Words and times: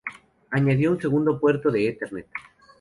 Añadió 0.49 0.89
un 0.93 0.99
segundo 0.99 1.39
puerto 1.39 1.69
de 1.69 1.89
Ethernet. 1.89 2.25